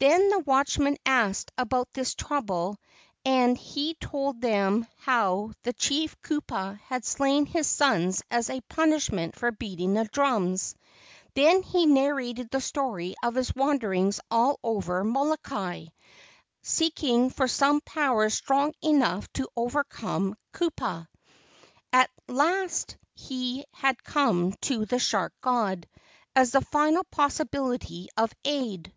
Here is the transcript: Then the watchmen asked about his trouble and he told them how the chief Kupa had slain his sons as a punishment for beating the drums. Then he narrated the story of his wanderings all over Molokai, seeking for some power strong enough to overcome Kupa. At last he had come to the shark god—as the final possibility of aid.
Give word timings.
Then 0.00 0.28
the 0.28 0.38
watchmen 0.38 0.96
asked 1.04 1.50
about 1.58 1.88
his 1.92 2.14
trouble 2.14 2.76
and 3.24 3.58
he 3.58 3.94
told 3.94 4.40
them 4.40 4.86
how 4.98 5.50
the 5.64 5.72
chief 5.72 6.14
Kupa 6.22 6.78
had 6.84 7.04
slain 7.04 7.46
his 7.46 7.66
sons 7.66 8.22
as 8.30 8.48
a 8.48 8.60
punishment 8.68 9.34
for 9.34 9.50
beating 9.50 9.94
the 9.94 10.04
drums. 10.04 10.76
Then 11.34 11.64
he 11.64 11.84
narrated 11.86 12.48
the 12.48 12.60
story 12.60 13.16
of 13.24 13.34
his 13.34 13.52
wanderings 13.56 14.20
all 14.30 14.60
over 14.62 15.02
Molokai, 15.02 15.86
seeking 16.62 17.28
for 17.30 17.48
some 17.48 17.80
power 17.80 18.30
strong 18.30 18.74
enough 18.80 19.26
to 19.32 19.48
overcome 19.56 20.36
Kupa. 20.52 21.08
At 21.92 22.08
last 22.28 22.96
he 23.16 23.64
had 23.74 24.04
come 24.04 24.52
to 24.60 24.86
the 24.86 25.00
shark 25.00 25.32
god—as 25.40 26.52
the 26.52 26.60
final 26.60 27.02
possibility 27.10 28.10
of 28.16 28.32
aid. 28.44 28.92